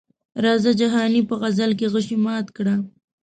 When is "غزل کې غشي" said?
1.41-2.17